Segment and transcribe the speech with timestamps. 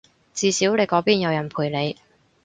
[0.33, 1.95] 至少你嗰邊有人陪你